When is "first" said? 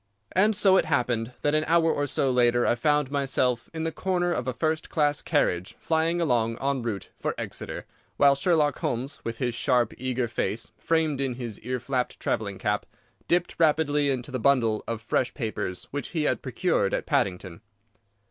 4.51-4.89